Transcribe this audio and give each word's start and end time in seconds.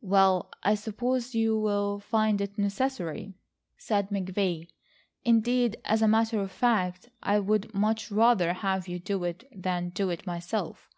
"Well, 0.00 0.50
I 0.64 0.74
suppose 0.74 1.36
you 1.36 1.56
will 1.56 2.00
find 2.00 2.40
it 2.40 2.58
necessary," 2.58 3.34
said 3.78 4.08
McVay. 4.10 4.66
"Indeed, 5.24 5.76
as 5.84 6.02
a 6.02 6.08
matter 6.08 6.40
of 6.40 6.50
fact, 6.50 7.10
I 7.22 7.38
would 7.38 7.72
much 7.72 8.10
rather 8.10 8.54
have 8.54 8.88
you 8.88 8.98
do 8.98 9.22
it 9.22 9.44
than 9.54 9.90
do 9.90 10.10
it 10.10 10.26
myself. 10.26 10.90